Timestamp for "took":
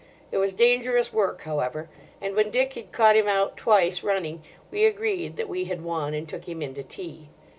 6.27-6.45